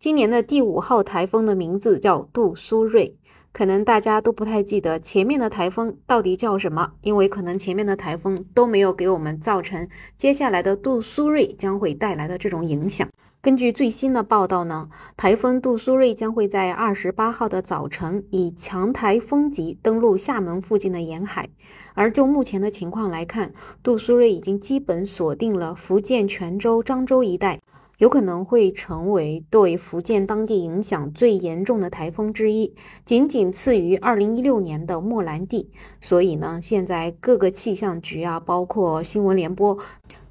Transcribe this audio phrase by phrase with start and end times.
[0.00, 3.14] 今年的第五号台风的名字叫杜苏芮，
[3.52, 13.08] 可能大家都不太记得前面的台风到底叫什么，因为可能前面的台风都没有给我们造成接下来的杜苏芮将会带来的这种影响。
[13.40, 21.48] 根据最新的报道呢，台风杜苏芮将会在二十八号的早晨以强台风级登陆厦门附近的沿海，
[21.94, 23.52] 而就目前的情况来看，
[23.82, 27.58] 杜苏芮已经基本锁定了福建泉州、漳州一带。
[27.98, 35.72] 有可能会成为对福建当地影响最严重的台风之一，仅仅次于二零一六年的莫兰蒂。
[36.00, 39.76] 所以呢，现在各个气象局啊，包括新闻联播，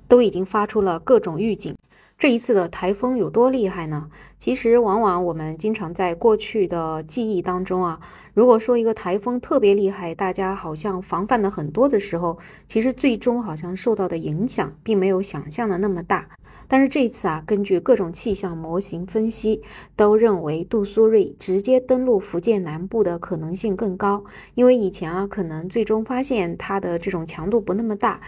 [0.08, 1.76] 都已经发出了各种预警。
[2.18, 4.10] 这一次的台风有多厉害呢？
[4.40, 8.00] 其实，往往我们经常在过去的记忆当中啊，
[8.34, 12.40] 如果说一个台风特别厉害，大家好像防范的很多的时候，
[12.70, 16.30] 其实最终好像受到的影响并没有想象的那么大。
[16.68, 19.62] 但是这次啊，根据各种气象模型分析，
[19.96, 24.26] 都认为杜苏芮直接登陆福建南部的可能性更高。
[24.54, 28.20] 因为以前啊，可能最终发现它的这种强度不那么大，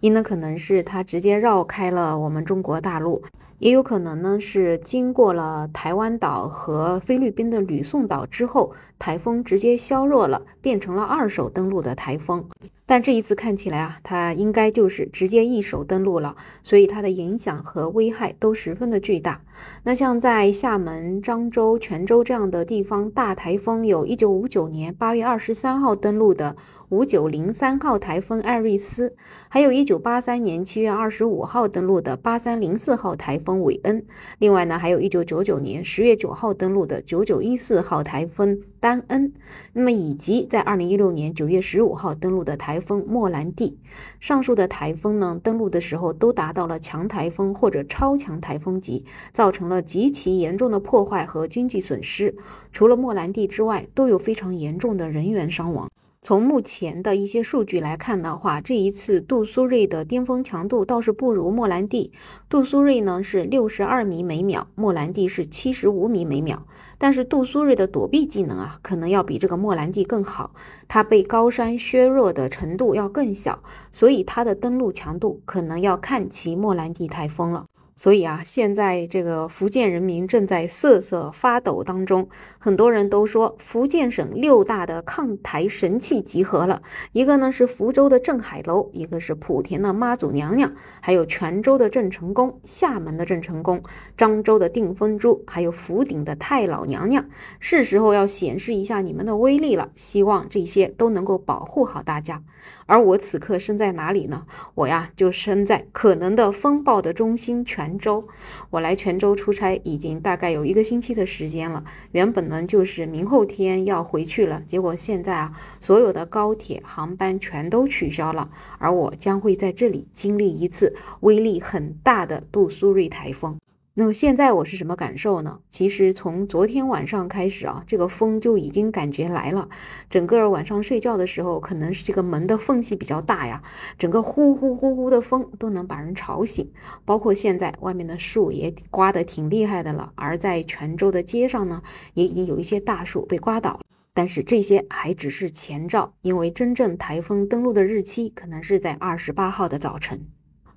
[0.00, 3.22] 因呢可能是它直接绕开了我们中国大陆，
[3.58, 12.44] 也有可能呢是经过了台湾岛和菲律宾的吕宋岛之后，台风直接削弱了，变成了二手登陆的台风。
[12.86, 19.42] 但这一次看起来啊，它应该就是直接一手登陆了，所以它的影响和危害都十分的巨大。
[19.82, 26.56] 那像在厦门、漳州、泉州这样的地方，大台风有一九五九年八月二十三号登陆的。
[26.90, 29.14] 五九零三号台风艾瑞斯，
[29.50, 34.04] 还有一九八三年七月二十五号登陆的八三零四号台风风韦恩，
[34.38, 39.32] 另外呢，还有一九九九年十月九号登陆的九九一四号台风丹恩，
[39.72, 43.78] 那么以及在二零一六年九月十五号登陆的台风莫兰蒂。
[44.20, 52.36] 上述的台风呢，登陆的时候都达到了强台风或者超强台风级，造成了极其严重的破坏和经济损失。
[52.70, 55.88] 除了莫兰蒂之外，都有非常严重的人员伤亡。
[56.20, 62.12] 从目前的一些数据来看的话，这一次杜苏芮的巅峰强度倒是不如莫兰蒂。
[62.48, 66.66] 杜苏芮呢是六十二米每秒，莫兰蒂是七十五米每秒。
[66.98, 70.52] 但是杜苏芮的躲避技能啊，可能要比这个莫兰蒂更好，
[70.88, 73.62] 它被高山削弱的程度要更小，
[73.92, 77.66] 所以它的登陆强度可能要看齐莫兰蒂台风了。
[77.98, 82.28] 所以啊，现在这个福建人民正在瑟瑟发抖当中。
[82.60, 93.82] 很多人都说，福建省六大的抗台神器集合了，一个呢是福州的镇海楼，一个是莆田的妈祖娘娘，还有泉州的郑成功，厦门的郑成功，
[94.16, 97.28] 漳州的定风珠，还有福鼎的太老娘娘。
[97.58, 102.44] 是时候要显示一下你们的威力了，希望这些都能够保护好大家。
[102.86, 104.46] 而我此刻身在哪里呢？
[104.74, 108.28] 我呀，就身在可能的风暴的中心泉泉州。
[108.68, 111.84] 我来泉州出差已经大概有一个星期的时间了。
[112.12, 118.50] 原本呢，就是明后天要回去了，结果现在啊，所有的高铁航班全都取消了。
[118.78, 123.56] 而我将会在这里经历一次威力很大的杜苏芮台风。
[123.98, 125.58] 那么现在我是什么感受呢？
[125.70, 129.70] 其实从昨天晚上开始啊，这个风就已经感觉来了。
[130.08, 133.64] 整个晚上睡觉的时候，可能是这个门的缝隙比较大呀，
[133.98, 136.70] 整个呼呼呼呼的风都能把人吵醒。
[137.04, 141.82] 包括现在外面的树也刮得挺厉害的了，而在泉州的街上呢，
[142.14, 143.80] 也已经有一些大树被刮倒了。
[144.14, 150.28] 但是这些还只是前兆，因为真正台风登陆的日期可能是在二十八号的早晨。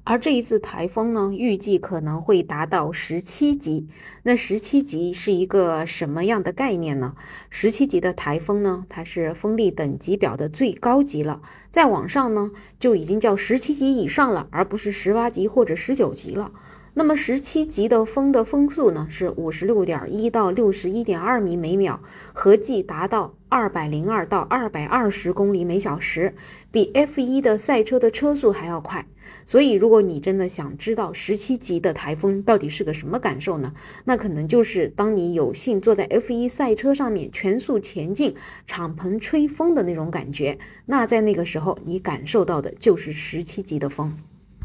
[0.04, 3.88] 而这一次台风呢，预计可能会达到十七级。
[4.24, 7.16] 那十七级是一个什么样的概念呢？
[7.52, 11.42] 十七级的台风呢，它是风力等级表的最高级了。
[11.70, 16.52] 再往上呢，就已经叫十七级以上了，而不是十八级或者十九级了。
[16.94, 22.02] 那么十七级的风的风速呢，是五十六点一到六十一点二米每秒，
[22.34, 26.36] 合计达到二百零二到二百二十公里每小时，
[26.70, 29.06] 比 F 一的赛车的车速还要快。
[29.46, 33.74] 所以，如果你真的想知道十七级的台风到底是个什么感受呢？
[34.04, 38.36] 那可能就是当你有幸坐在 F1 赛车上面全速前进，
[38.68, 40.60] 敞篷吹风的那种感觉。
[40.86, 44.18] 那在那个时候，你感受到的就是十七级的风。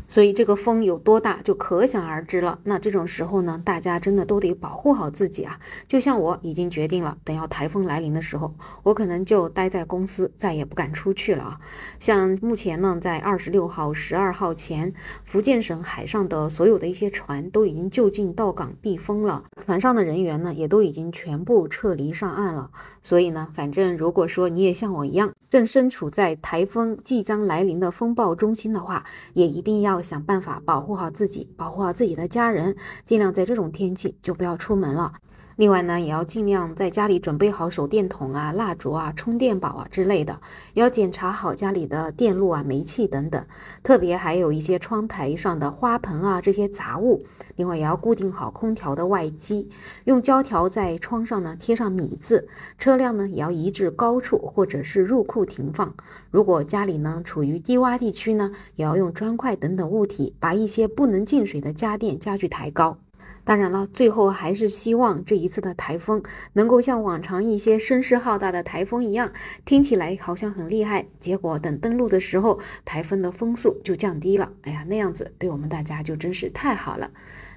[0.08, 2.58] 所以这个风有多大就可想而知了。
[2.62, 5.58] 那这种时候呢，大家真的都得保护好自己啊！
[5.88, 8.54] 就像我已经决定了，等要台风来临的时候，
[8.84, 11.60] 我可能就待在公司，再也不敢出去了啊。
[11.98, 14.94] 像目前呢，在二十六号、十二号前，
[15.24, 22.70] 福建省海上的所有的一些船都已经就近到港避风了，船上的人员呢也都已经全部撤离上岸了。
[23.02, 29.04] 所以呢，反正如果说你也像我一样，正身处在台风即将来临的风暴中心的话，
[29.34, 29.95] 也一定要。
[29.96, 35.12] 要想办法保护好自己，保护好自己的家人，尽量在这种天气就不要出门了。
[35.56, 40.38] 另外呢，也要尽量在家里准备好手电筒啊、蜡烛啊、充电宝啊之类的，
[40.74, 43.42] 也要检查好家里的电路啊、煤气等等。
[43.82, 47.24] 特别还有一些窗台上的花盆啊这些杂物。
[47.56, 49.70] 另外也要固定好空调的外机，
[50.04, 52.46] 用胶条在窗上呢贴上米字。
[52.76, 55.94] 车辆呢也要移至高处或者是入库停放。
[56.30, 62.98] 如果家里呢处于低洼地区呢，也要用砖块等等物体把一些不能进水的家电家具抬高。
[63.46, 66.20] 当然了，最后还是希望这一次的台风
[66.54, 69.32] 能够像往常一些声势浩大的台风一样，
[69.64, 74.52] 听起来好像很厉害，结果等登陆的时候，台风的风速就降低了。
[74.62, 77.12] 哎呀，那样子对我们大家就真是太好了。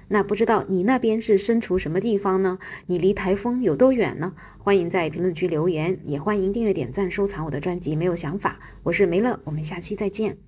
[0.06, 2.60] 那不知道你那边是身处什么地方呢？
[2.86, 4.32] 你离台风有多远呢？
[4.58, 7.96] 欢迎在评论区留言，也欢迎订阅、点赞、收藏我的专辑。
[7.96, 10.40] 没有想法，我是梅乐，我们下期再见。